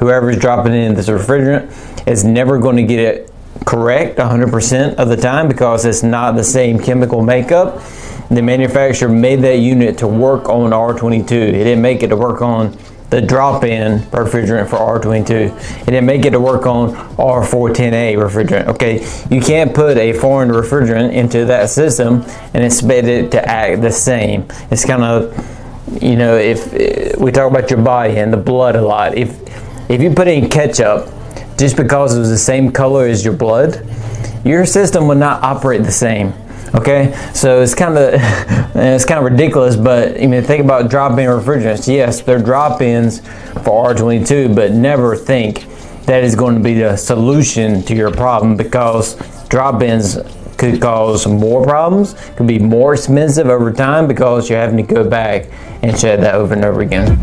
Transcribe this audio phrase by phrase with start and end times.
[0.00, 3.32] whoever's dropping in this refrigerant is never going to get it
[3.66, 7.80] correct 100% of the time because it's not the same chemical makeup.
[8.30, 11.30] The manufacturer made that unit to work on R22.
[11.30, 12.76] It didn't make it to work on
[13.10, 15.30] the drop-in refrigerant for R22.
[15.82, 18.68] It didn't make it to work on R410A refrigerant.
[18.68, 19.04] Okay,
[19.34, 22.22] you can't put a foreign refrigerant into that system
[22.54, 24.46] and expect it to act the same.
[24.70, 28.76] It's kind of, you know, if eh, we talk about your body and the blood
[28.76, 29.49] a lot, if
[29.90, 31.12] if you put in ketchup
[31.58, 33.84] just because it was the same color as your blood,
[34.44, 36.32] your system would not operate the same.
[36.76, 38.14] Okay, so it's kind of
[38.76, 41.92] it's kind of ridiculous, but I mean, think about drop-in refrigerants.
[41.92, 43.18] Yes, they're drop-ins
[43.64, 45.66] for R22, but never think
[46.06, 49.16] that is going to be the solution to your problem because
[49.48, 50.18] drop-ins
[50.56, 55.02] could cause more problems, could be more expensive over time because you're having to go
[55.02, 55.46] back
[55.82, 57.18] and check that over and over again.